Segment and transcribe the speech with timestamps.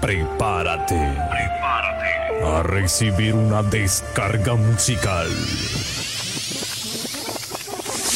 [0.00, 0.94] Prepárate.
[1.30, 2.06] Prepárate.
[2.46, 5.26] A recibir una descarga musical.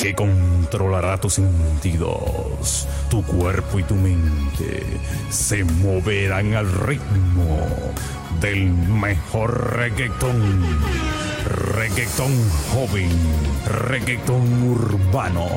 [0.00, 2.86] Que controlará tus sentidos.
[3.10, 4.84] Tu cuerpo y tu mente
[5.30, 7.58] se moverán al ritmo
[8.40, 10.64] del mejor reggaetón.
[11.74, 12.32] Reggaetón
[12.72, 13.10] joven,
[13.88, 15.48] reggaetón urbano,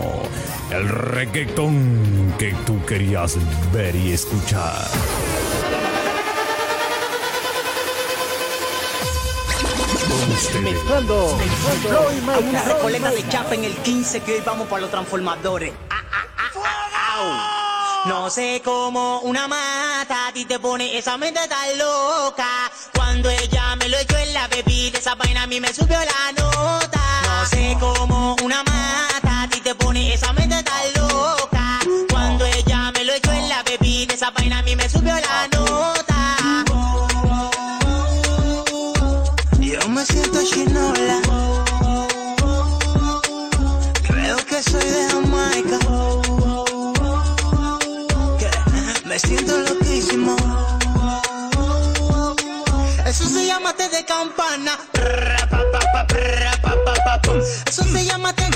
[0.71, 3.37] el reggaetón que tú querías
[3.73, 4.87] ver y escuchar.
[10.61, 11.37] Mezclando,
[12.33, 15.73] Hay una recoleta de chapa en el 15 que hoy vamos para los transformadores.
[15.89, 18.03] Ah, ah, ah, ah.
[18.05, 22.71] No sé cómo una mata a ti te pone esa mente tan loca.
[22.95, 26.31] Cuando ella me lo echó en la bebida, esa vaina a mí me subió la
[26.41, 27.01] nota.
[27.23, 30.48] No sé cómo una mata a ti te pone esa mente
[30.95, 31.79] loca.
[32.09, 35.47] Cuando ella me lo echó en la bebida, esa vaina a mí me subió la
[35.47, 36.65] nota.
[39.59, 41.21] Yo me siento chinola.
[44.07, 45.79] Creo que soy de Jamaica.
[49.05, 50.35] Me siento loquísimo.
[53.05, 54.77] Eso se llama té de campana.
[57.67, 58.48] Eso se llama té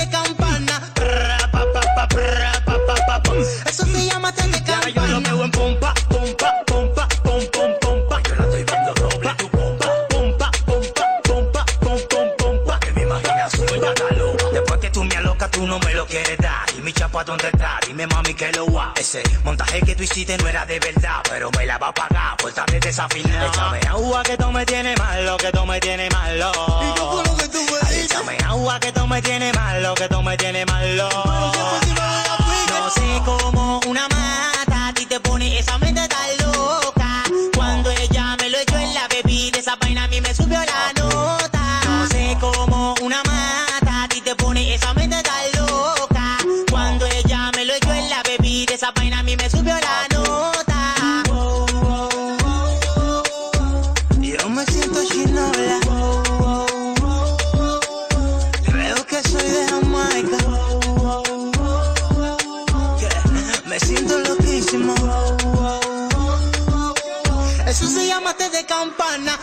[17.14, 17.80] chapa, ¿dónde está?
[17.86, 18.94] Dime, mami, que lo va.
[18.96, 22.38] Ese montaje que tú hiciste no era de verdad, pero me la va a pagar
[22.38, 23.48] por estar desafinado.
[23.48, 26.52] Échame agua que tú me tienes malo, que tú me tienes malo.
[26.82, 30.10] ¿Y qué fue lo que tú me Échame agua que tú me tienes malo, que
[30.10, 31.10] tú me tienes malo.
[32.70, 37.24] No sé cómo una mata a ti te pone esa mente tan loca.
[37.56, 40.94] Cuando ella me lo echó en la bebida, esa vaina a mí me subió la
[40.94, 41.02] nota.
[68.83, 69.39] Campana.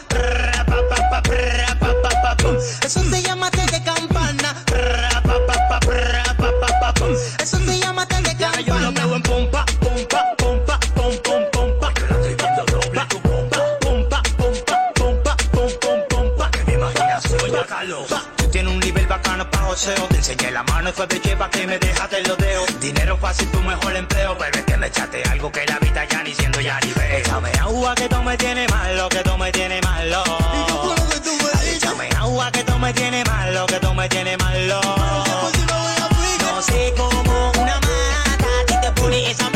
[2.85, 3.51] Eso se llama
[18.51, 20.07] tienes un nivel bacano pa' joseo.
[20.09, 22.81] Te enseñé la mano y fue de lleva que me dejaste los dedos.
[22.81, 24.37] Dinero fácil, tu mejor empleo.
[24.39, 27.19] Pero es que me echaste algo que la vida ya ni siendo ya ni veo.
[27.19, 30.23] Échame agua que tú me tienes malo, que tú me tienes malo.
[30.55, 33.79] ¿Y qué fue lo que tú me Échame agua que tú me tienes malo, que
[33.79, 34.81] tú me tienes malo.
[36.41, 39.49] No sé cómo una mata a ti te pone esa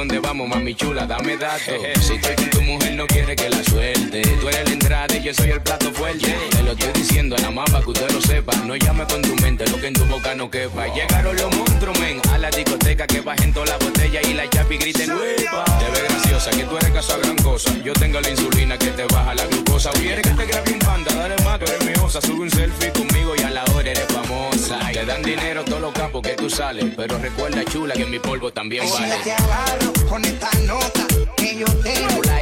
[0.00, 1.74] dónde vamos, mami chula, dame datos.
[2.00, 4.22] Si estoy con tu mujer, no quiere que la suelte.
[4.40, 6.34] Tú eres la entrada y yo soy el plato fuerte.
[6.50, 8.54] Te lo estoy diciendo a la mapa que usted lo sepa.
[8.64, 10.86] No llame con tu mente lo que en tu boca no quepa.
[10.94, 14.78] Llegaron los monstruos, men, a la discoteca que bajen toda la botella y la chapi
[14.78, 15.64] griten ¡Uepa!
[15.78, 17.70] Te ves graciosa, que tú eres caso a gran cosa.
[17.84, 19.90] Yo tengo la insulina que te baja la glucosa.
[19.90, 21.14] ¿Quieres que te grabe un panda?
[21.14, 22.20] Dale más, tú eres mi osa.
[22.20, 24.78] Sube un selfie conmigo y a la hora eres famosa.
[24.92, 26.84] Te dan dinero todos los capos que tú sales.
[26.96, 29.08] Pero recuerda, chula, que mi polvo también Si vale.
[29.08, 32.39] ya te agarro con esta nota que yo tengo.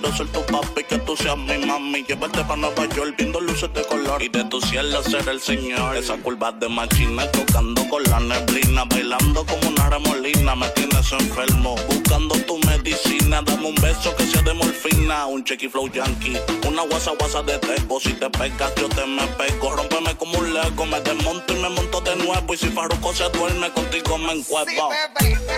[0.00, 2.02] Quiero ser tu papi, que tú seas mi mami.
[2.04, 4.22] Llevarte para Nueva York, viendo luces de color.
[4.22, 5.96] Y de tu cielo ser el señor.
[5.96, 8.84] Esa curva de machina, tocando con la neblina.
[8.84, 11.76] Bailando como una remolina, me tienes enfermo.
[11.88, 15.26] Buscando tu medicina, dame un beso que sea de morfina.
[15.26, 18.00] Un checky flow yankee, una guasa guasa de teco.
[18.00, 19.76] Si te pegas, yo te me pego.
[19.76, 22.54] Rómpeme como un lego, me desmonto y me monto de nuevo.
[22.54, 24.90] Y si Farruko se duerme, contigo me encuevo.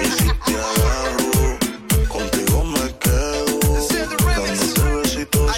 [0.03, 1.42] Y si te agarro,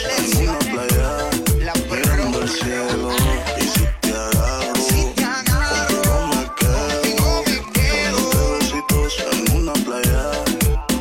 [0.09, 1.31] una playa,
[1.61, 3.11] La mirando el cielo.
[3.59, 6.83] Y si te agarro, Si te agarro, contigo me quedo.
[6.83, 8.19] contigo me quedo.
[8.31, 10.23] Dándote besitos en una playa,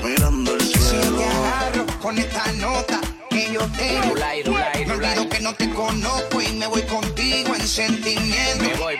[0.03, 1.21] mirando el Si te cielo.
[1.23, 4.15] agarro con esta nota que yo tengo.
[4.85, 8.63] Me olvido que no te conozco y me voy contigo en sentimiento.
[8.63, 8.95] Me voy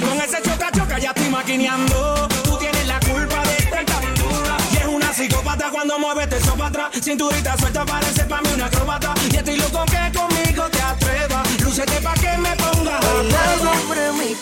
[0.00, 2.28] Con ese choca choca ya estoy maquineando.
[2.42, 4.56] Tú tienes la culpa de estar tan dura.
[4.72, 6.88] Y es una psicópata cuando mueve eso para atrás.
[7.00, 9.14] Cinturita suelta parece para mí una acróbata.
[9.30, 11.60] Y estoy loco que conmigo te atrevas.
[11.60, 13.74] Lúcete pa' que me pongas a prueba.
[13.82, 14.34] sobre mi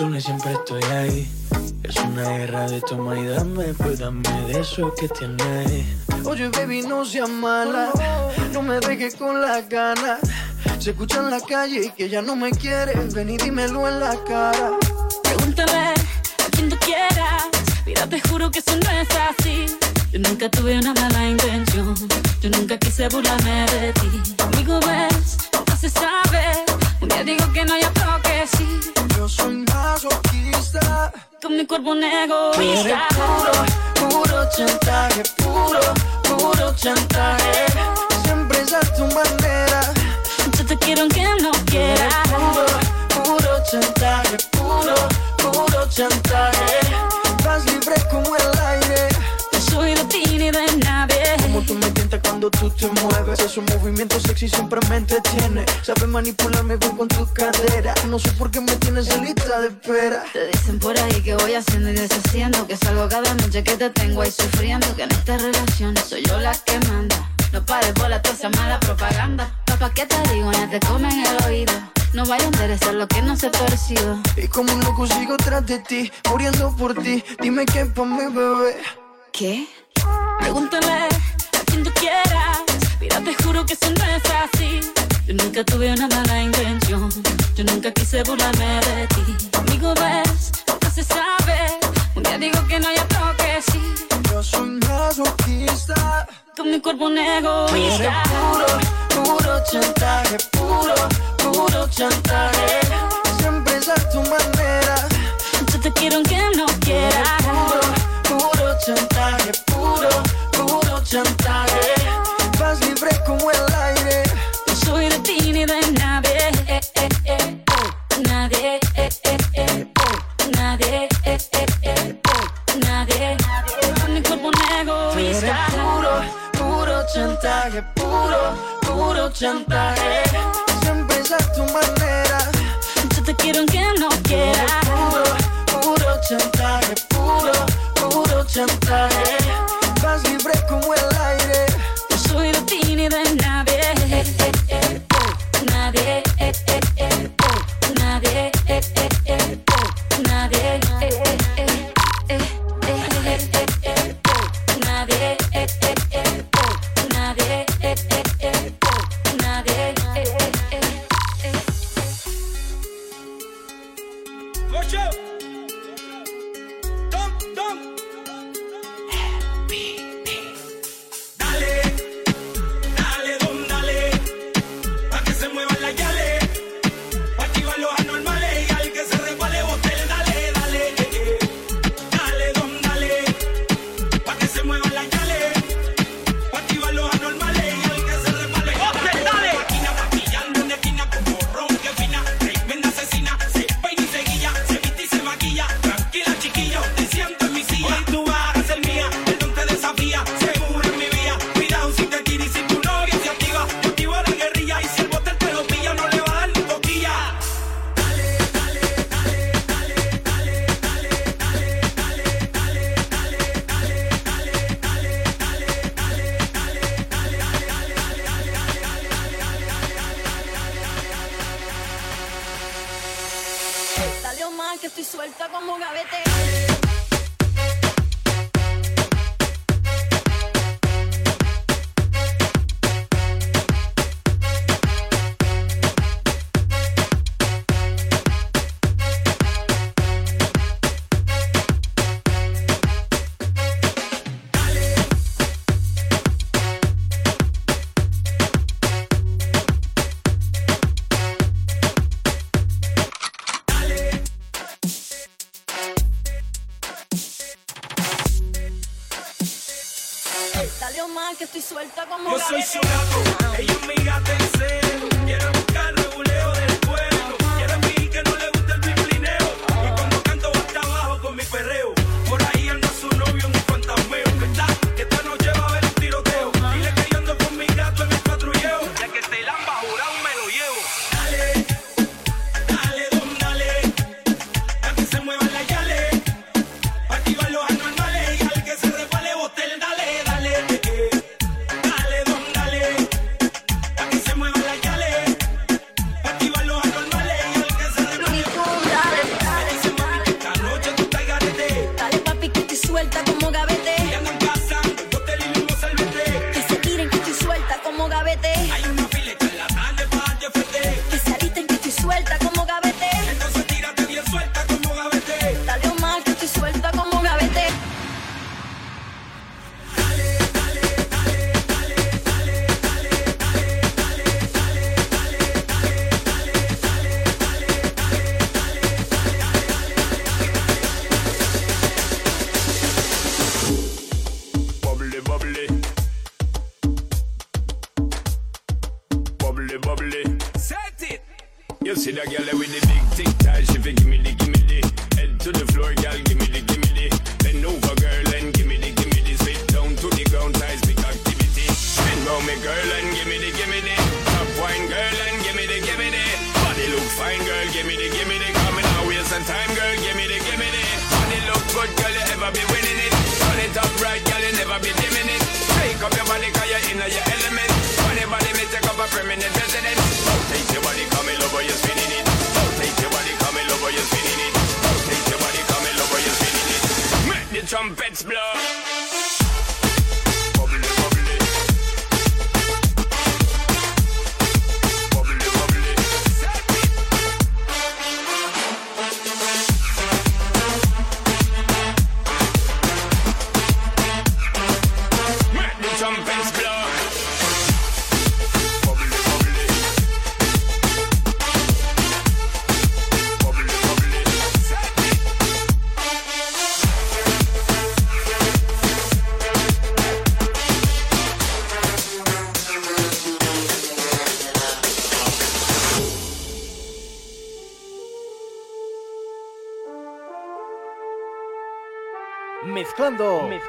[0.00, 1.28] Y siempre estoy ahí
[1.82, 5.86] Es una guerra de toma y dame Pues dame de eso que tienes
[6.24, 7.90] Oye, baby, no seas mala.
[8.52, 10.20] No me dejes con las ganas.
[10.78, 13.14] Se escucha en la calle y que ya no me quieres.
[13.14, 14.72] Ven y dímelo en la cara.
[15.22, 15.94] Pregúntale a
[16.52, 17.46] quien tú quieras.
[17.86, 19.66] Mira, te juro que eso no es así.
[20.12, 21.94] Yo nunca tuve una mala intención.
[22.40, 24.34] Yo nunca quise burlarme de ti.
[24.36, 25.38] Conmigo ves,
[25.68, 26.64] no se sabe.
[27.00, 28.97] Un día digo que no hay otro que sí.
[30.80, 31.12] Masoquista.
[31.42, 33.08] Con mi cuerpo un Tú eres egoísta.
[33.14, 35.22] puro, puro chantaje.
[35.36, 35.80] Puro,
[36.22, 37.66] puro chantaje.
[38.24, 39.80] Siempre es a tu manera.
[40.56, 42.14] Yo te quiero aunque no quieras.
[42.28, 42.66] Puro,
[43.24, 44.36] puro chantaje.
[44.50, 44.94] Puro,
[45.38, 46.87] puro chantaje.
[51.58, 53.40] Como tú me tientas cuando tú te mueves.
[53.40, 55.66] Esos movimientos sexy siempre me entretiene.
[55.82, 57.94] Sabes manipularme bien con tu cadera.
[58.06, 60.22] No sé por qué me tienes en lista de espera.
[60.32, 63.90] Te dicen por ahí que voy haciendo y deshaciendo Que salgo cada noche que te
[63.90, 67.16] tengo ahí sufriendo Que en esta relación soy yo la que manda
[67.52, 70.52] No pares bola toda esa mala propaganda Papá, ¿qué te digo?
[70.52, 71.72] Ya te comen el oído
[72.12, 75.66] No vaya a interesar lo que no se percibe Y como un loco sigo tras
[75.66, 77.24] de ti, muriendo por ti.
[77.40, 78.76] Dime qué pa' mi bebé.
[79.32, 79.66] ¿Qué?
[80.38, 81.08] Pregúntale
[81.78, 82.58] cuando quieras.
[83.00, 84.80] Mira, te juro que eso no es así.
[85.26, 87.08] Yo nunca tuve una mala intención.
[87.54, 89.48] Yo nunca quise burlarme de ti.
[89.52, 91.78] Amigo, ves, nunca se sabe.
[92.16, 93.80] Un día digo que no, hay otro que sí.
[94.30, 96.26] Yo soy masoquista.
[96.56, 98.22] Con mi cuerpo un egoísta.
[98.24, 98.66] Puro,
[99.14, 100.36] puro chantaje.
[100.50, 100.94] Puro,
[101.38, 102.80] puro chantaje.
[103.38, 105.06] Siempre es a tu manera.
[105.72, 107.28] Yo te quiero aunque no quieras.
[107.42, 107.87] Puro,
[111.10, 111.97] chantaje.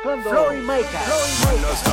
[0.10, 1.89] Mezclando, mezclando Floyd Maker.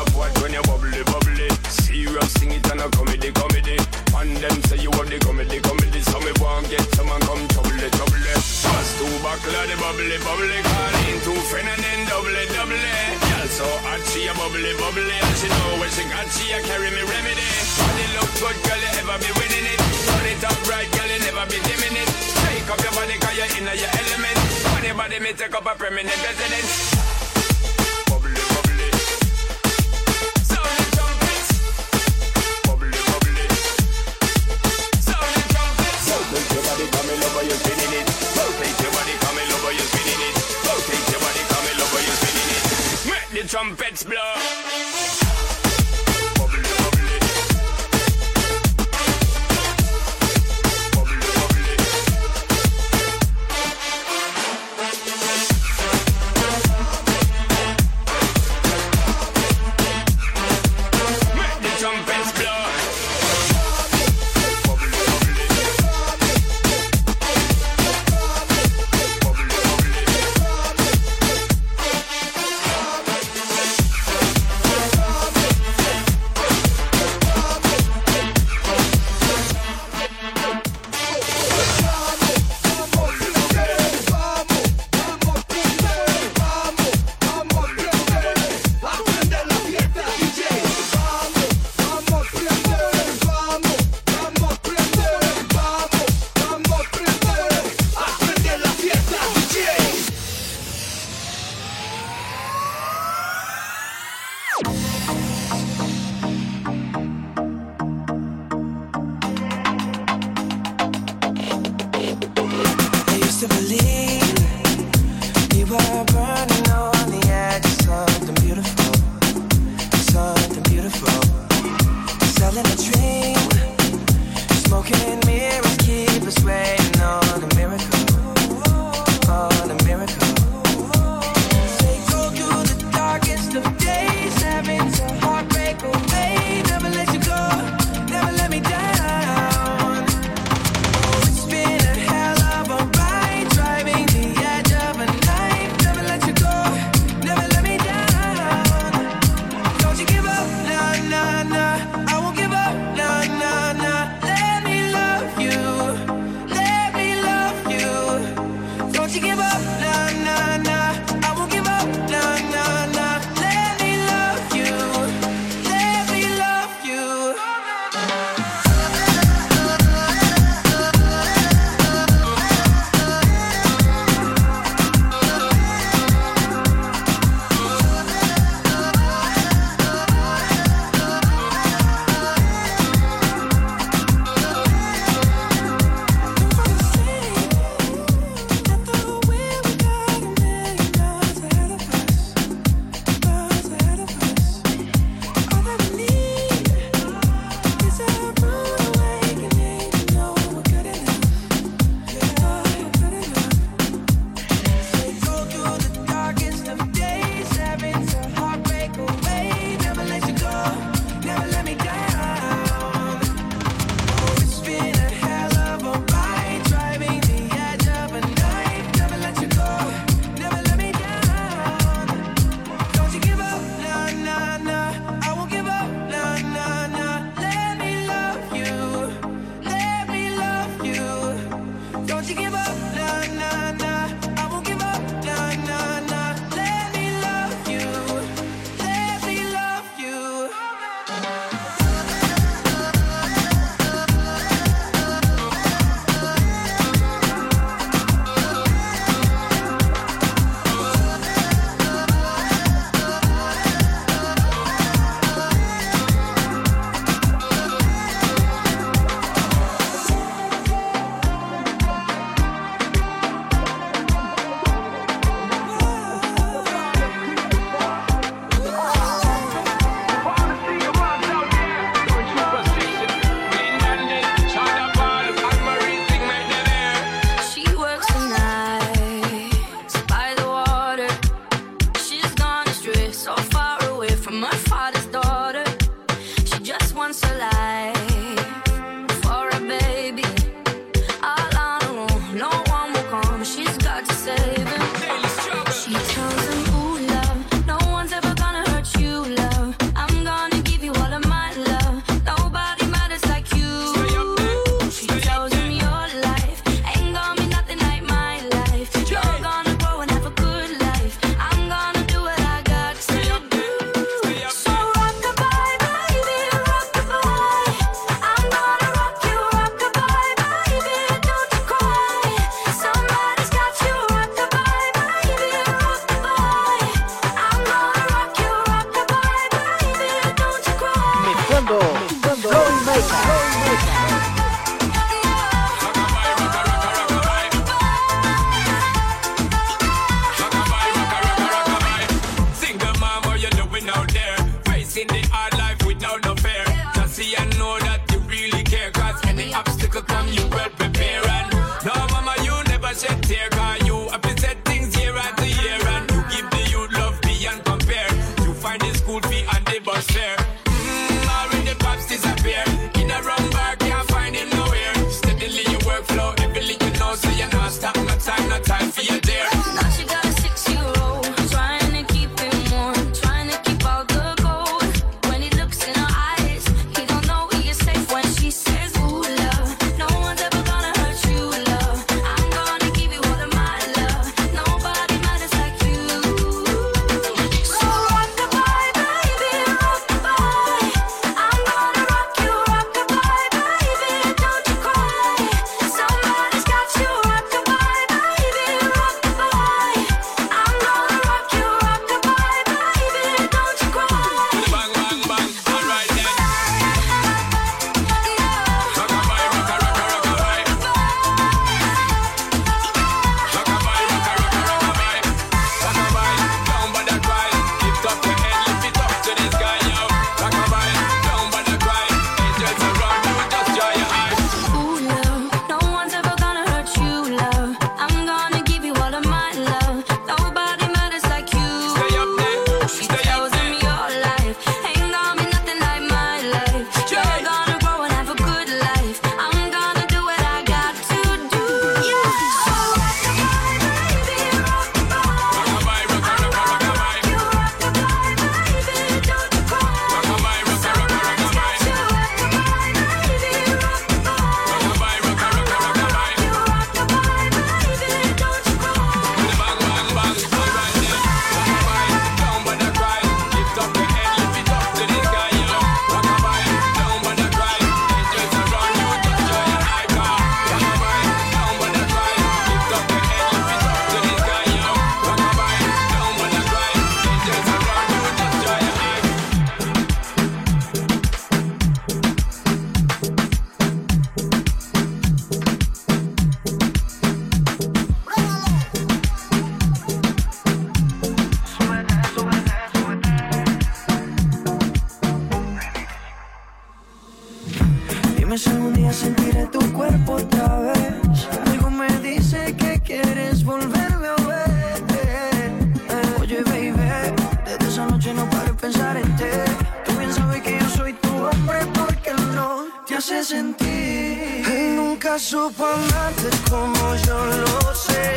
[513.47, 514.67] Sentir.
[514.67, 518.35] Él nunca supo amarte como yo lo sé.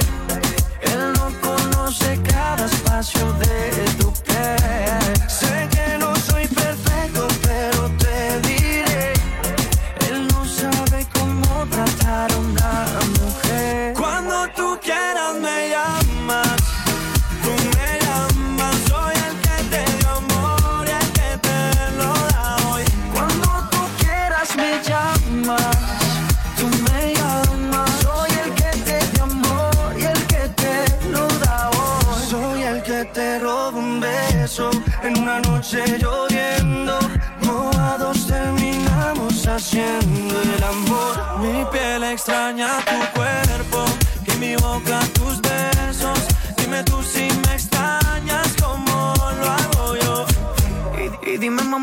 [0.81, 5.69] Él no conoce cada espacio de tu piel.
[5.71, 5.78] Que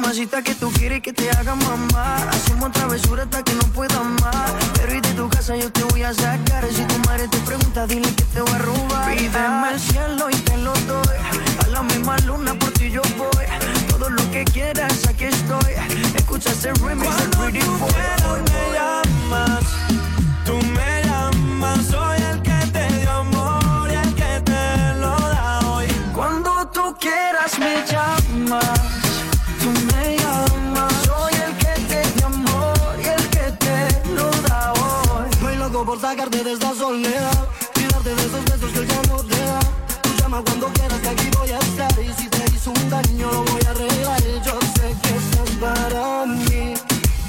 [0.07, 2.17] mamacita que tú quieres que te haga mamá.
[2.31, 4.53] Hacemos travesura hasta que no pueda más.
[4.75, 6.65] Pero y de tu casa yo te voy a sacar.
[6.73, 9.17] Si tu madre te pregunta dile que te voy a robar.
[9.17, 11.17] Pídeme el cielo y te lo doy.
[11.65, 13.47] A la misma luna por ti yo voy.
[13.89, 15.73] Todo lo que quieras aquí estoy.
[16.15, 18.41] Escucha ese remix del Pretty Boy.
[18.53, 19.65] me llamas.
[20.45, 21.85] Tú me llamas.
[21.85, 25.89] Soy el que te dio amor y el que te lo da hoy.
[26.15, 29.06] Cuando tú quieras me llamas
[35.97, 39.37] por sacarte de esta soledad y darte de esos besos que él ya no te
[39.37, 39.61] da.
[40.03, 43.31] Tú llama cuando quieras que aquí voy a estar y si te hizo un daño
[43.31, 44.23] lo voy a arreglar.
[44.45, 46.75] Yo sé que estás para mí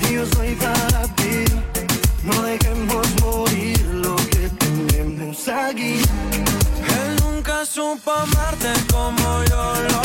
[0.01, 1.45] y yo soy para ti.
[2.23, 6.01] No dejemos morir lo que tenemos aquí.
[6.99, 9.96] Él nunca supo amarte como yo lo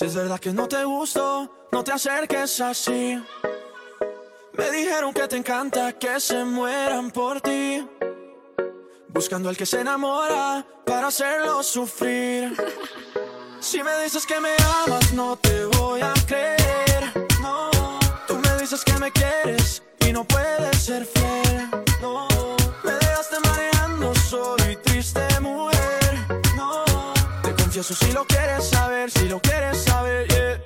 [0.00, 3.22] Si es verdad que no te gusto, no te acerques así.
[4.54, 7.86] Me dijeron que te encanta que se mueran por ti.
[9.08, 12.56] Buscando al que se enamora para hacerlo sufrir.
[13.60, 14.54] Si me dices que me
[14.86, 17.28] amas, no te voy a creer.
[17.42, 17.68] No,
[18.26, 21.68] tú me dices que me quieres y no puedes ser fiel.
[22.00, 22.26] No,
[22.84, 24.59] me dejaste mareando solo
[27.80, 30.60] confieso si lo quieres saber, si lo quieres saber, yeah.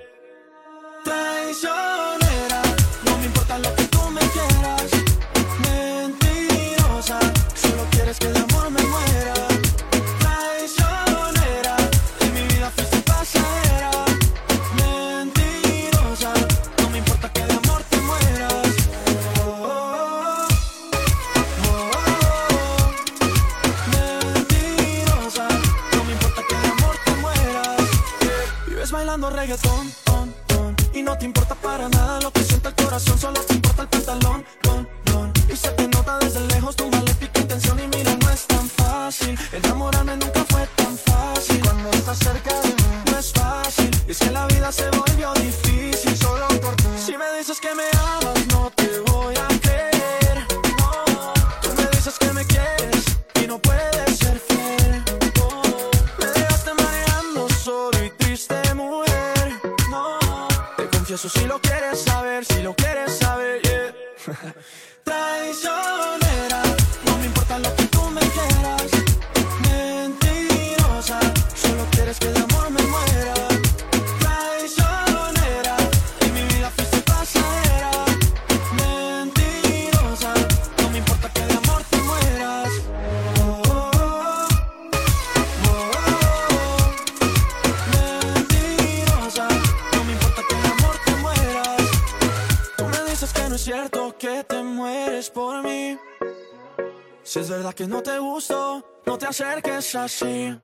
[97.74, 100.56] que no te gustó, no te acerques así.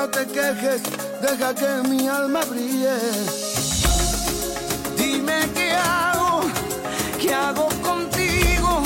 [0.00, 0.80] no te quejes,
[1.20, 2.96] deja que mi alma brille.
[4.96, 6.40] Dime qué hago,
[7.20, 8.82] qué hago contigo.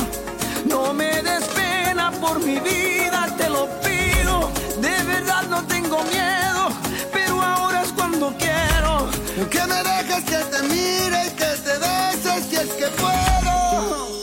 [0.65, 4.51] No me des pena por mi vida, te lo pido.
[4.87, 6.63] De verdad no tengo miedo,
[7.13, 8.93] pero ahora es cuando quiero.
[9.53, 14.14] Que me dejes que te mire que te beses si es que puedo.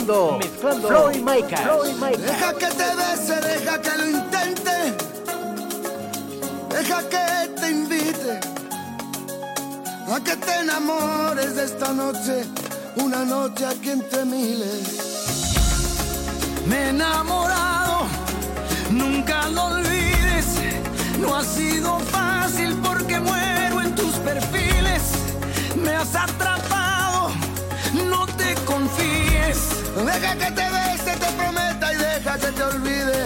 [0.00, 0.88] mezclando, mezclando.
[0.88, 2.16] Floyd Micah.
[2.16, 4.94] Deja que te bese, deja que lo intente.
[6.70, 8.40] Deja que te invite
[10.08, 12.44] a que te enamores de esta noche,
[12.96, 15.06] una noche a quien te miles.
[16.66, 18.06] Me he enamorado,
[18.90, 20.46] nunca lo olvides.
[21.18, 25.02] No ha sido fácil porque muero en tus perfiles.
[25.76, 27.30] Me has atrapado,
[28.08, 29.29] no te confío.
[30.06, 33.24] Deja que te bese, te prometa y deja que te olvide.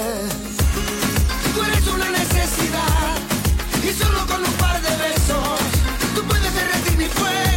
[1.54, 3.16] Tú eres una necesidad
[3.82, 5.58] y solo con un par de besos
[6.14, 7.53] tú puedes derretir mi fuego.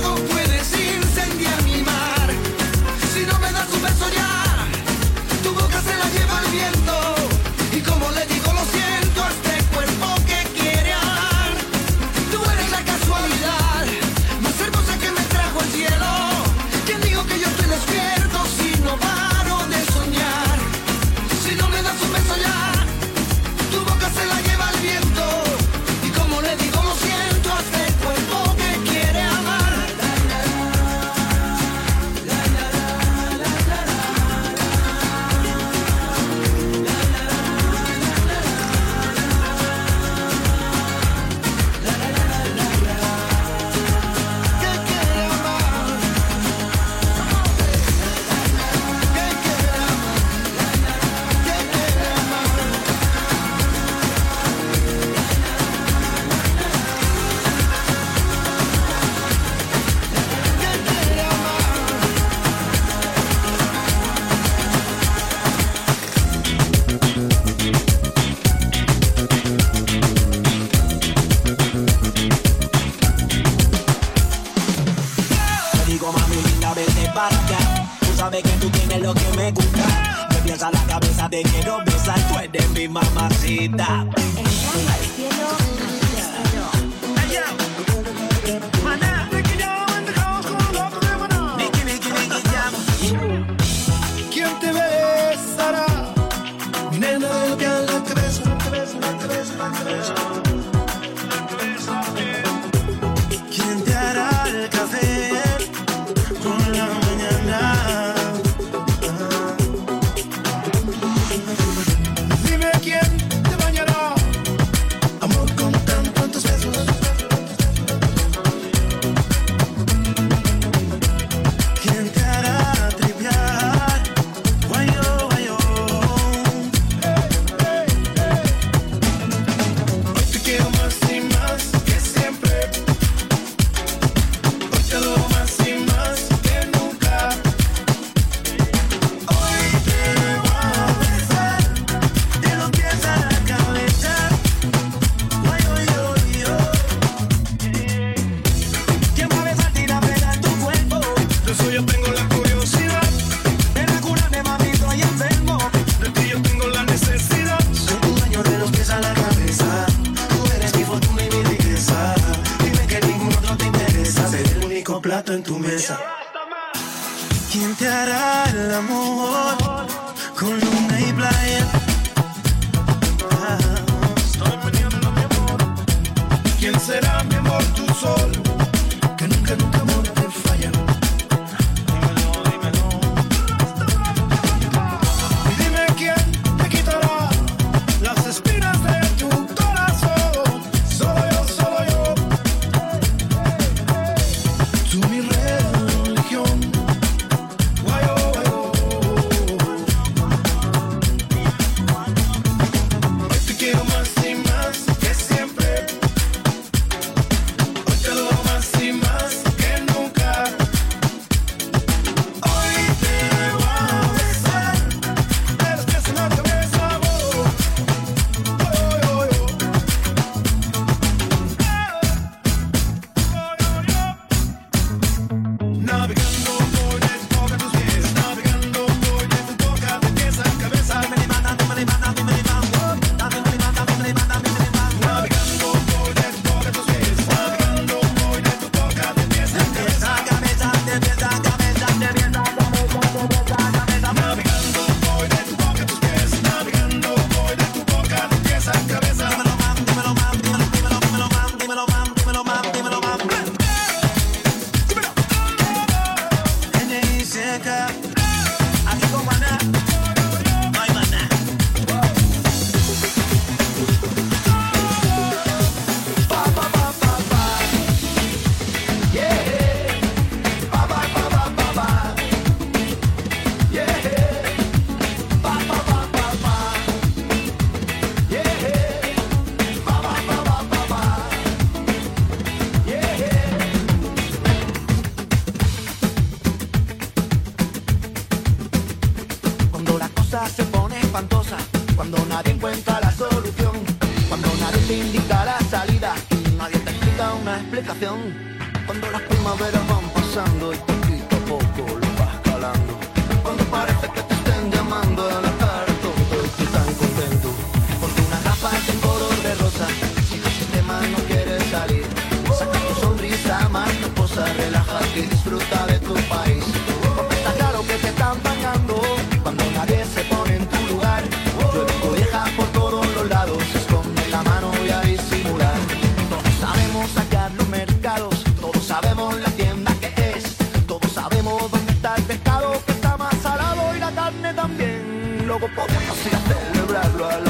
[332.28, 335.48] pescado que está más salado y la carne también.
[335.48, 336.40] Loco, podemos ir a
[336.74, 337.47] celebrarlo a la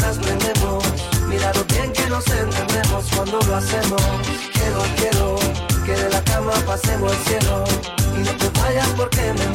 [0.00, 0.18] las.
[1.28, 4.02] Mira lo bien que nos entendemos cuando lo hacemos.
[4.52, 5.36] Quiero, quiero
[5.84, 7.64] que de la cama pasemos el cielo.
[8.16, 9.53] Y no te vayas porque me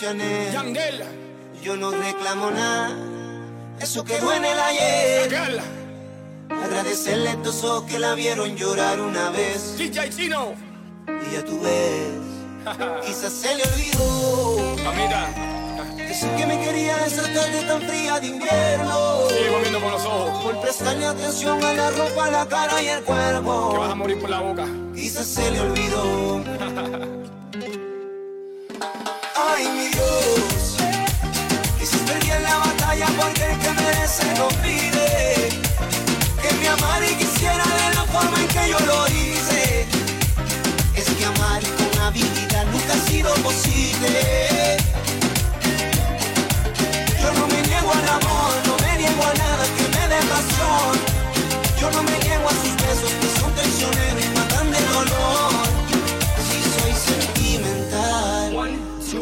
[0.00, 1.04] Chanel.
[1.62, 2.90] Yo no reclamo nada,
[3.80, 5.62] eso quedó en el ayer.
[6.50, 9.78] Agradecerle a estos ojos que la vieron llorar una vez.
[9.78, 10.54] DJ Chino.
[11.06, 14.76] Y ya tú ves, quizás se le olvidó.
[14.84, 15.28] Mamita.
[15.96, 19.28] Decir que me quería esa tarde tan fría de invierno.
[19.28, 20.44] Sigue moviendo con los ojos.
[20.44, 23.70] Por prestarle atención a la ropa, la cara y el cuerpo.
[23.70, 24.66] Que vas a morir por la boca.
[24.94, 27.14] Quizás se le olvidó.
[29.64, 30.76] Ay, mi Dios.
[32.42, 35.48] La batalla porque el que merece no pide.
[36.42, 39.86] Que me amara y quisiera de la forma en que yo lo hice.
[40.96, 44.76] Es que amar con habilidad nunca ha sido posible.
[47.22, 50.94] Yo no me niego al amor, no me niego a nada que me dé pasión.
[51.80, 55.53] Yo no me niego a sus besos que son traicioneros y matan de dolor.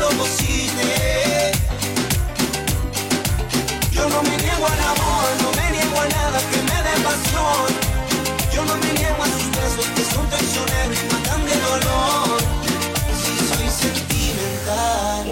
[0.00, 1.52] querido cocine.
[3.92, 7.68] Yo no me niego al amor, no me niego a nada que me dé pasión.
[8.54, 12.40] Yo no me niego a sus brazos que son traicioneros y matan de dolor.
[13.20, 15.24] Si soy sentimental,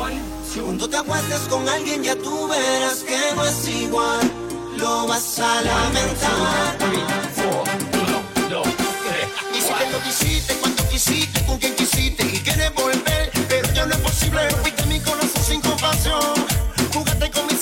[0.62, 4.30] cuando te acuestes con alguien ya tú verás que no es igual.
[4.76, 6.78] Lo vas a lamentar.
[9.52, 12.37] Dice que quisiste, cuando quisiste, con quien quisiste
[14.18, 14.48] imposible.
[14.48, 16.20] Rompiste mi corazón sin compasión.
[16.92, 17.57] Jugaste con mis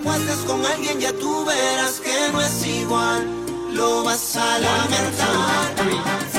[0.00, 3.26] aguantes con alguien, ya tú verás que no es igual.
[3.72, 6.29] Lo vas a lamentar.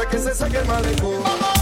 [0.00, 1.59] hasta que se seque el malecón.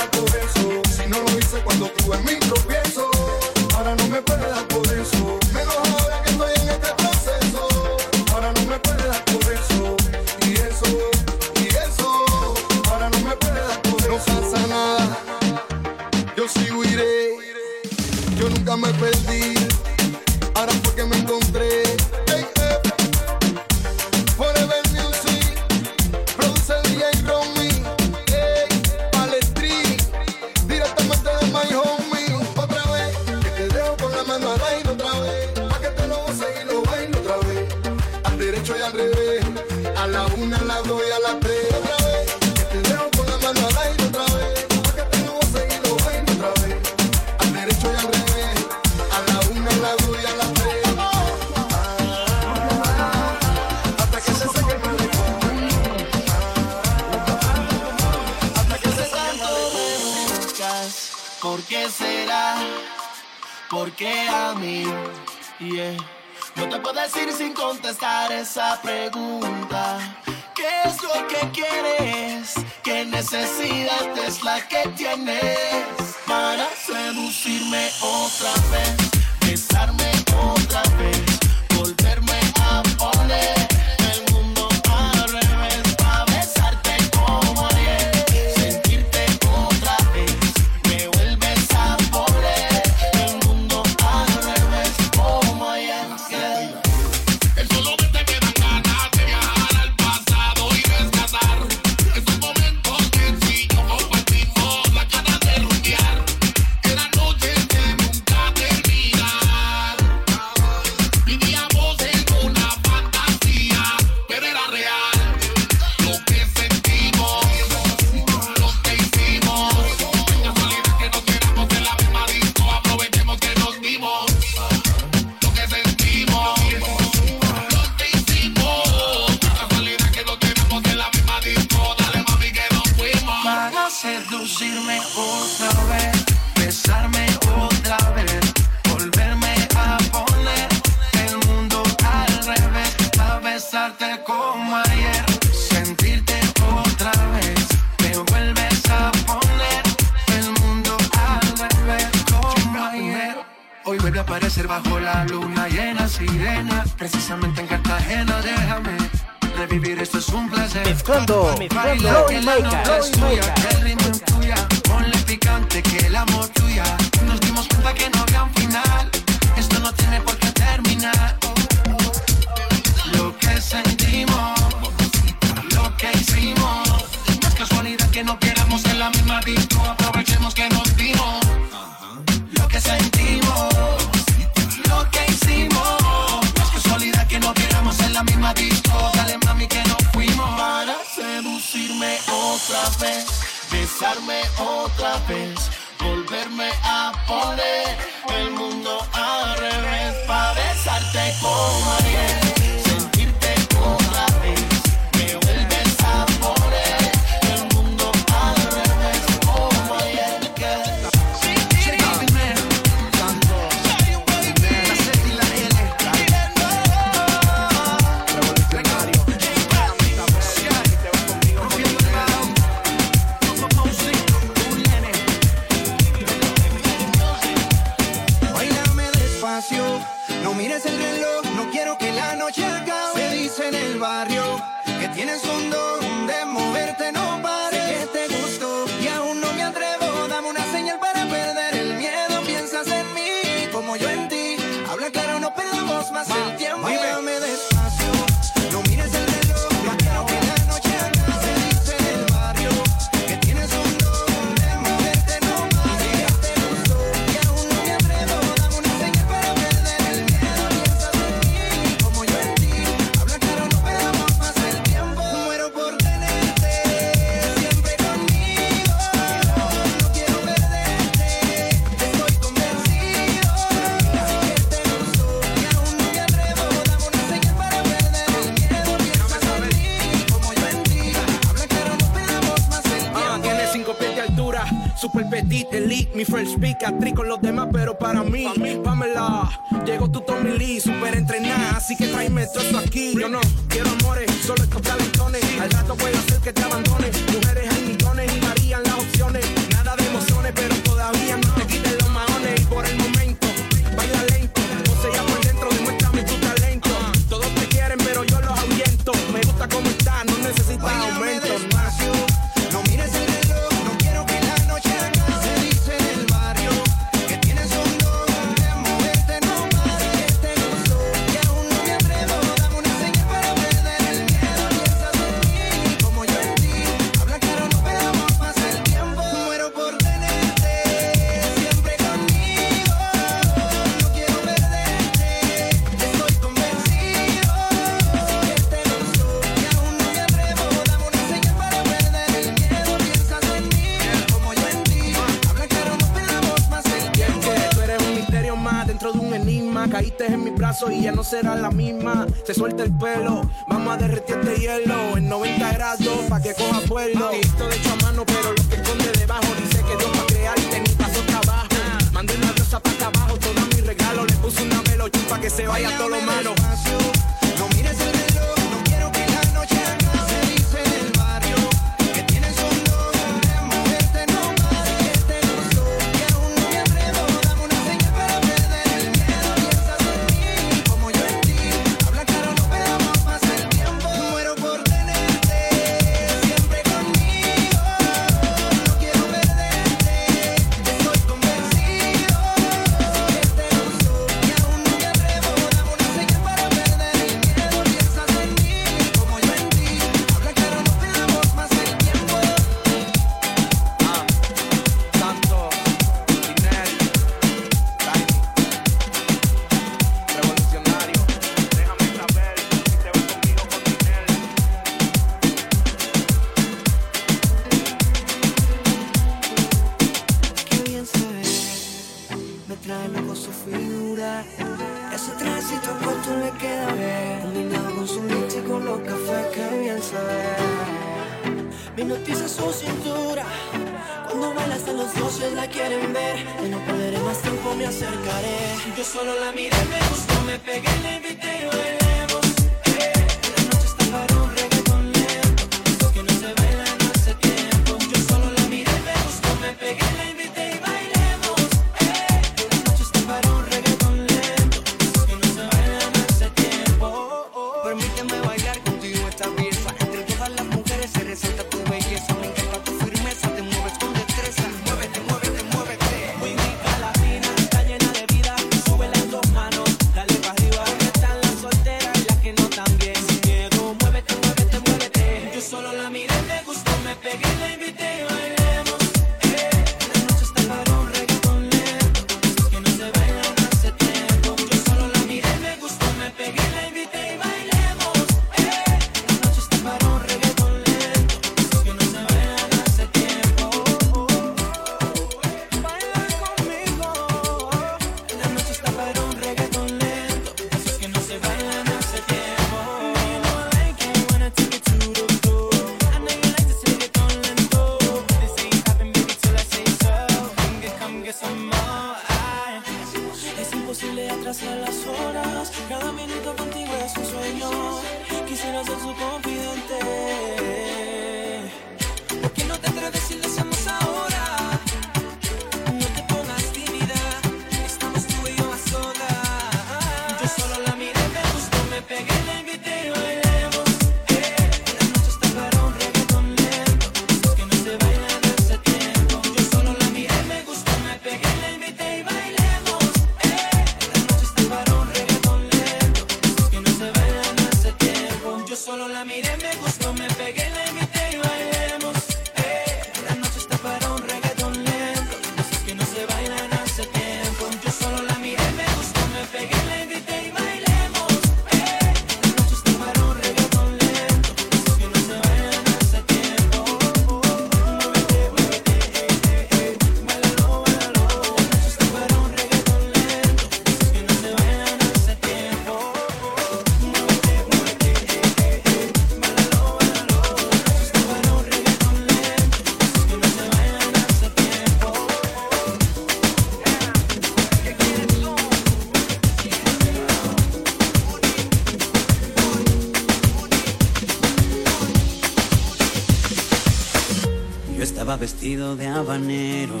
[598.96, 600.00] de habanero.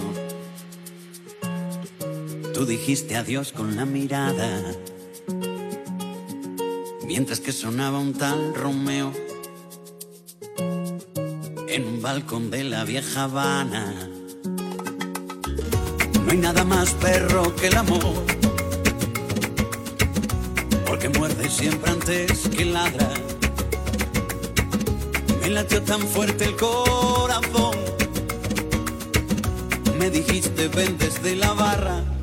[2.54, 4.62] Tú dijiste adiós con la mirada,
[7.06, 9.12] mientras que sonaba un tal Romeo
[11.68, 14.08] en un balcón de la vieja Habana.
[16.24, 18.24] No hay nada más perro que el amor,
[20.86, 23.10] porque muerde siempre antes que ladra.
[25.42, 27.75] Me latió tan fuerte el corazón
[30.16, 32.15] dijiste ven desde la barra.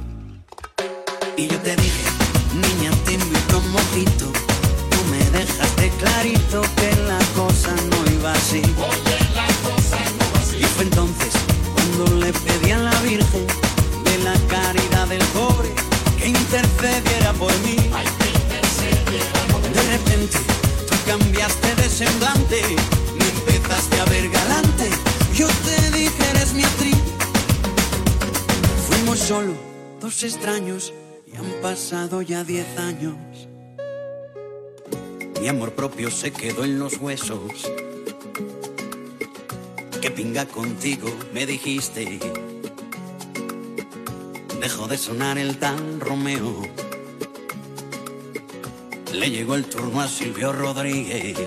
[32.22, 33.16] ya diez años.
[35.42, 37.72] Mi amor propio se quedó en los huesos.
[40.02, 42.20] Que pinga contigo, me dijiste.
[44.60, 46.62] Dejó de sonar el tan Romeo.
[49.12, 51.38] Le llegó el turno a Silvio Rodríguez.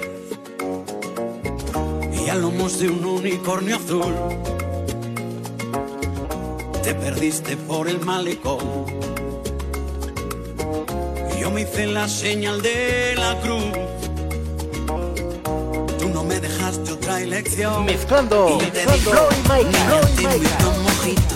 [2.12, 4.14] Y a lomos de un unicornio azul.
[6.82, 8.95] Te perdiste por el malecón
[11.66, 13.64] hice la señal de la cruz.
[15.98, 17.84] Tú no me dejaste otra elección.
[17.84, 18.58] Mezclando.
[18.60, 19.28] Y te mezclando,
[20.16, 21.35] digo, y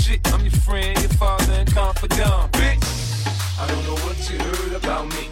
[0.00, 0.20] shit.
[0.32, 2.86] I'm your friend, your father, and confidant, bitch.
[3.60, 5.28] I don't know what you heard about me,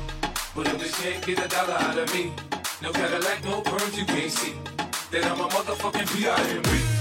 [0.55, 2.32] but if they can't get a dollar out of me,
[2.82, 4.55] no Cadillac, no perms, you can't see
[5.11, 6.97] that I'm a motherfucking B.I.M.B.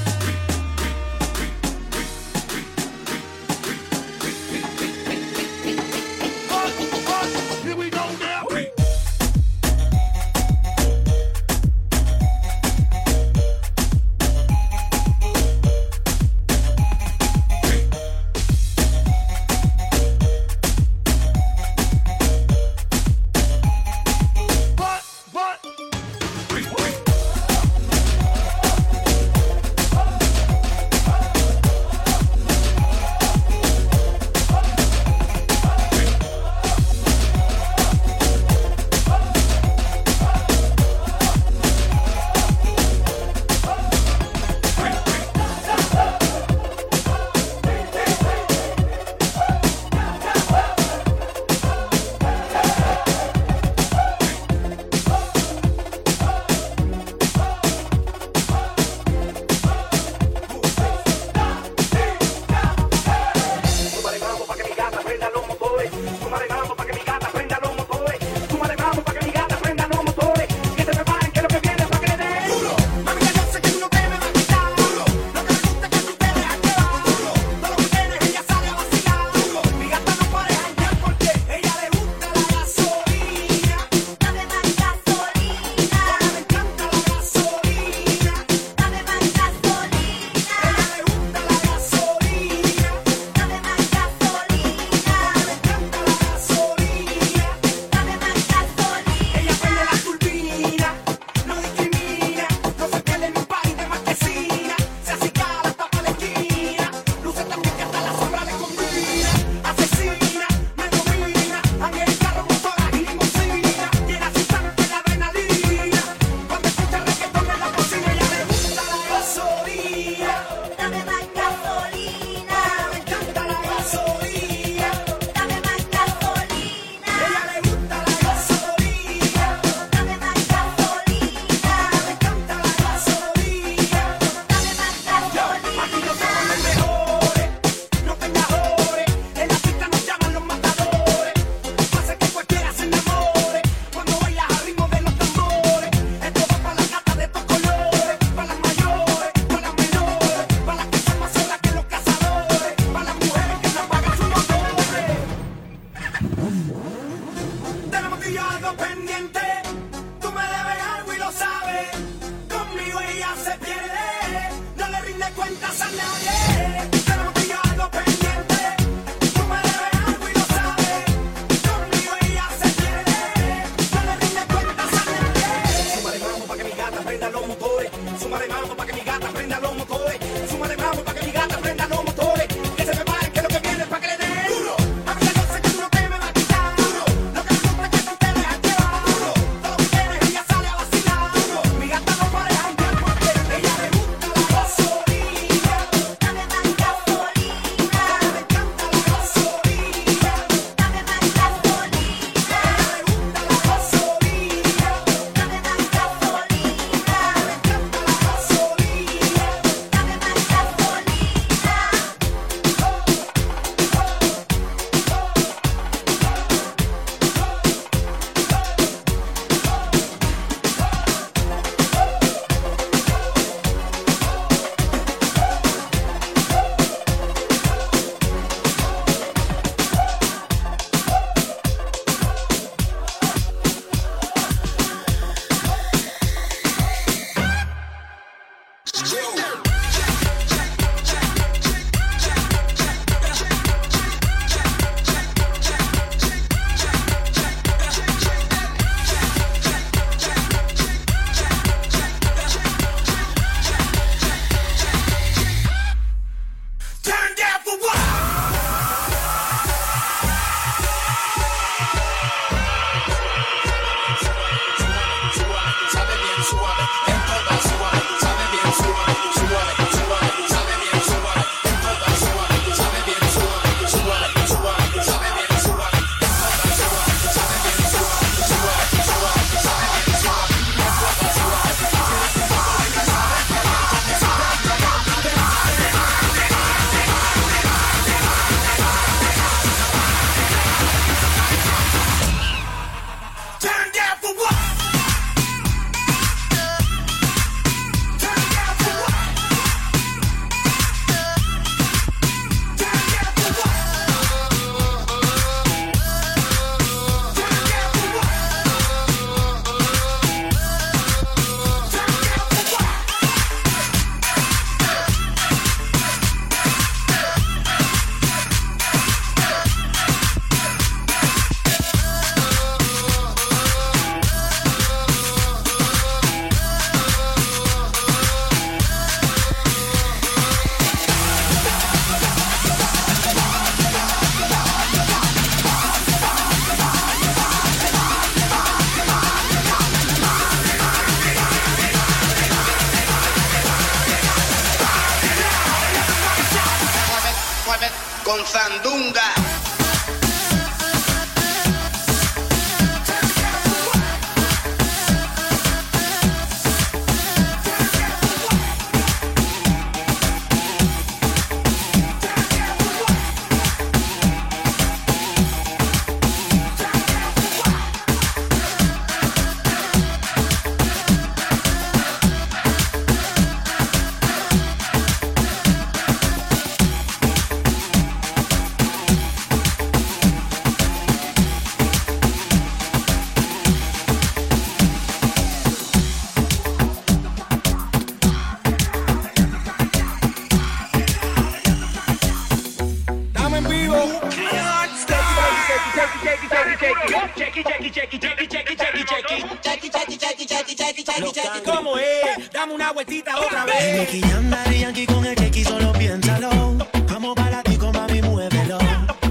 [401.66, 402.52] ¿Cómo es?
[402.52, 404.12] Dame una vueltita otra vez.
[404.12, 406.78] Yankee andar Yankee con el chequi, solo piénsalo.
[407.10, 408.78] Vamos para ti, como mami, muévelo.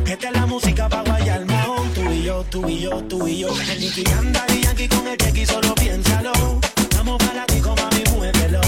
[0.07, 1.93] Esta es la música para guayar mahón.
[1.95, 3.49] Tú y yo, tú y yo, tú y yo.
[3.55, 6.33] Yankee andar Yankee con el chequi, solo piénsalo.
[6.97, 8.61] Vamos para ti, como mami, muévelo.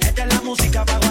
[0.00, 1.07] Esta es la música para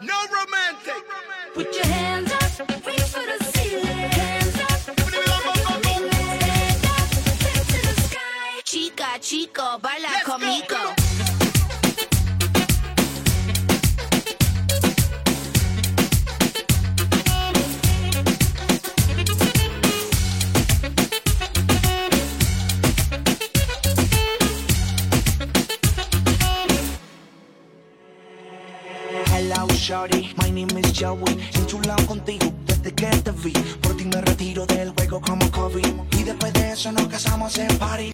[0.00, 1.04] No romantic.
[1.54, 3.38] Put your hands up, reach for the
[4.60, 4.72] up.
[8.64, 11.01] Chica, chico, baila conmigo.
[30.92, 33.52] ya voy enchulado contigo desde que te vi.
[33.80, 35.82] Por ti me retiro del juego como Kobe.
[36.18, 38.12] Y después de eso nos casamos en París.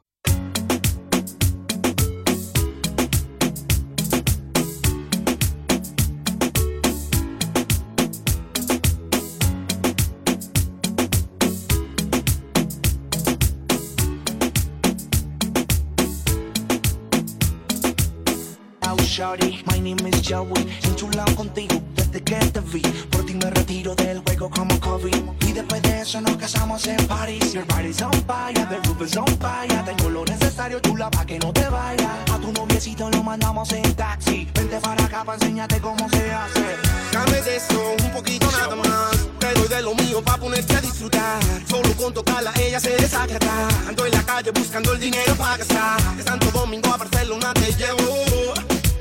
[19.18, 19.64] shorty.
[19.66, 20.64] My name is Joey.
[20.84, 22.82] Enchulado contigo desde que te vi.
[23.10, 25.10] Por ti me retiro del juego como Kobe.
[25.46, 27.52] Y después de eso nos casamos en París.
[27.52, 29.84] Your body's on fire, the roof is on fire.
[29.84, 32.30] Tengo lo necesario, chula, pa' que no te vayas.
[32.32, 34.48] A tu noviecito lo mandamos en taxi.
[34.54, 36.64] Vente para acá pa' enseñarte cómo se hace.
[37.12, 39.28] Dame de eso, un poquito nada más.
[39.38, 41.40] Te doy de lo mío pa' ponerte a disfrutar.
[41.68, 43.68] Solo con tocarla ella se desagrada.
[43.88, 46.16] Ando en la calle buscando el dinero para gastar.
[46.16, 48.54] De Santo Domingo a Barcelona te llevo.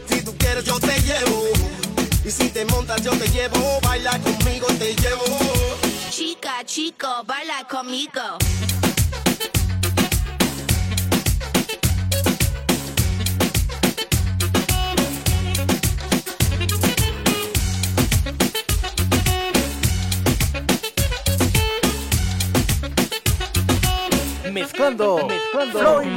[0.09, 1.86] Si tú quieres yo te llevo.
[2.27, 3.79] Y si te montas yo te llevo.
[3.81, 5.23] Baila conmigo te llevo.
[6.09, 8.21] Chica, chico, baila conmigo.
[24.51, 26.07] Mezclando, mezclando, Floyd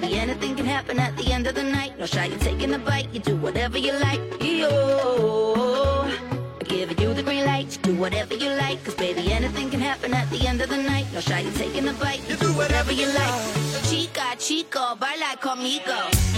[1.42, 1.98] end of the night.
[1.98, 4.20] No shy, you're taking a bite, you do whatever you like.
[4.40, 6.08] Yo,
[6.64, 10.14] giving you the green light, You do whatever you like, cause baby anything can happen
[10.14, 11.06] at the end of the night.
[11.12, 13.42] No shy, you're taking a bite, you do whatever you like.
[13.88, 16.31] Chica, chico, baila conmigo.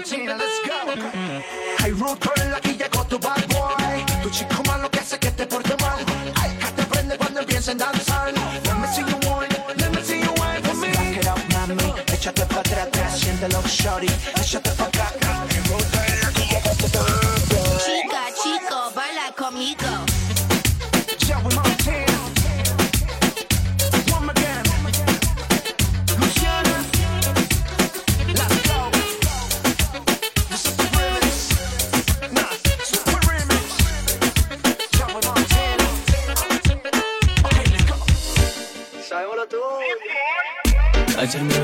[0.00, 1.84] Montana, let's go.
[1.84, 4.04] Hay root girl, aquí llegó tu bad boy.
[4.22, 5.98] Tu chico malo que hace que te porte mal.
[6.36, 8.32] Ay, que te prende cuando empieza a danzar.
[8.32, 10.88] Let me see you wine, let me see you wine for me.
[10.92, 14.08] Back it up, mami, échate pa' atrás, atrás, siéntelo, shorty.
[14.40, 15.12] Échate pa' acá,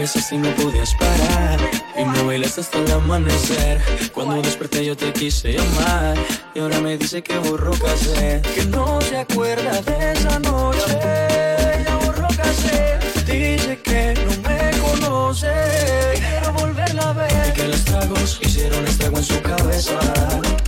[0.07, 1.59] Y podías parar.
[1.99, 3.81] Y me bailaste hasta el amanecer.
[4.15, 6.16] Cuando desperté yo te quise llamar.
[6.55, 11.01] Y ahora me dice que borró casé Que no se acuerda de esa noche.
[11.85, 15.53] Ya borró casé Dice que no me conoce.
[16.15, 17.49] Quiero volverla a ver.
[17.49, 19.99] Y que los tragos hicieron estrago en su cabeza.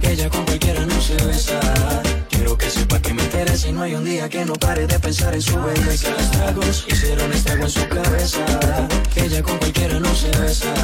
[0.01, 1.78] Que ella con cualquiera no se besa
[3.69, 6.11] y no hay un día que no pare de pensar en su belleza.
[6.11, 8.89] Los tragos hicieron estrago en su cabeza.
[9.13, 10.75] Que ella con cualquiera no se besa.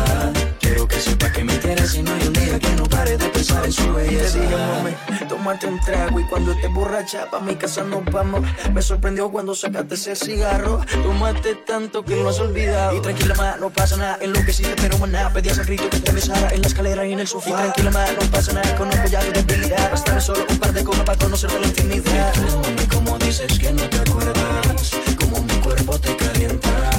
[0.64, 3.28] Quiero que sepa que me interesa y no hay un día que no pare de
[3.28, 4.32] pensar en su belleza.
[4.32, 4.92] Te dije, mami,
[5.28, 8.40] tómate un trago y cuando estés borracha pa' mi casa nos vamos.
[8.72, 10.80] Me sorprendió cuando sacaste ese cigarro.
[11.02, 12.96] Tómate tanto que lo has olvidado.
[12.96, 14.16] Y tranquila, ma, no pasa nada.
[14.22, 15.30] Enloqueciste, pero maná.
[15.34, 17.50] Pedías a grito que te besara en la escalera y en el sofá.
[17.50, 18.74] Y tranquila, ma, no pasa nada.
[18.76, 19.90] Conozco ya tu debilidad.
[19.90, 22.34] Bastame solo un par de copas para conocerte la intimidad.
[22.36, 26.93] Mami, como dices que no te acuerdas, como mi cuerpo te calienta.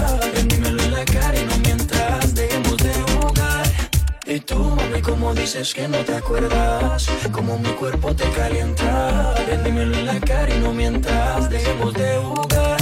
[4.35, 9.33] Y tú, como dices que no te acuerdas, como mi cuerpo te calienta.
[9.47, 12.77] Ven, dímelo en la cara y no mientras, dejemos de jugar.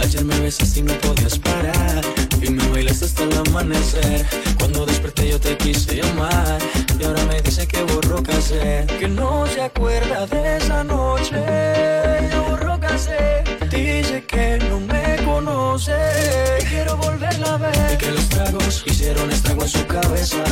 [0.00, 2.00] Ayer me besaste y no podías parar
[2.40, 4.26] Y me bailaste hasta el amanecer
[4.58, 6.58] Cuando desperté yo te quise llamar
[7.00, 11.42] Y ahora me dice que borró casé Que no se acuerda de esa noche
[12.46, 15.05] borró casé Dice que no me
[15.36, 15.92] conoce.
[16.68, 17.92] Quiero volverla a ver.
[17.94, 20.44] Y que los tragos hicieron estrago en su cabeza.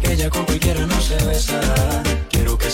[0.00, 1.60] Que ella con cualquiera no se besa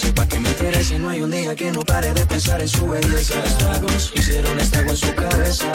[0.00, 2.58] Que sepa que me interesa y no hay un día que no pare de pensar
[2.62, 3.34] en su belleza.
[3.58, 5.66] Tragos hicieron estrago en su cabeza.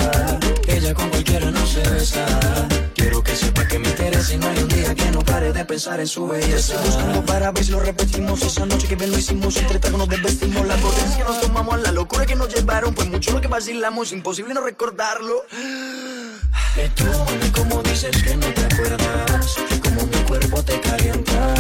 [0.68, 2.26] Ella con cualquiera no se besa.
[2.96, 5.64] Quiero que sepa que me interesa y no hay un día que no pare de
[5.66, 6.82] pensar en su belleza.
[6.82, 10.10] Buscando para ver si lo repetimos Esa noche que bien lo hicimos Entre tragos nos
[10.10, 14.12] desvestimos botellas que nos tomamos La locura que nos llevaron Pues mucho lo que vacilamos
[14.12, 15.44] Imposible no recordarlo
[16.76, 21.54] mami, como dices que no te acuerdas, como mi cuerpo te calienta.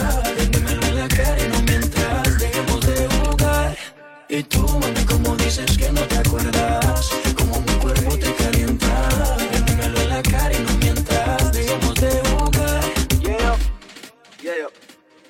[4.28, 9.38] Y tú, mami, como dices que no te acuerdas, como mi cuerpo te calienta.
[9.68, 12.84] Dímelo en la cara y no mientras, dejemos de jugar.
[13.22, 13.56] Yeah,
[14.42, 14.68] yeah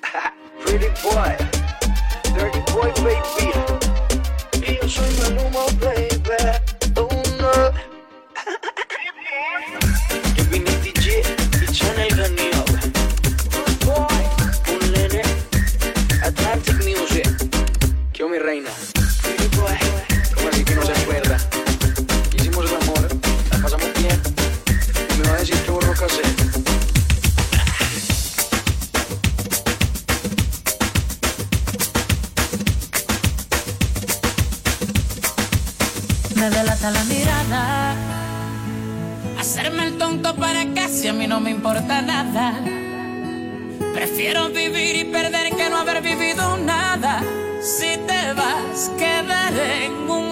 [0.64, 1.36] Pretty boy
[2.34, 3.55] Dirty boy, baby
[41.26, 42.54] no me importa nada.
[43.92, 47.22] Prefiero vivir y perder que no haber vivido nada.
[47.60, 50.25] Si te vas, quedaré en un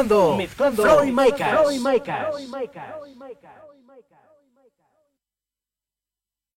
[0.00, 1.80] mezclando, mezclando, Floyd Floyd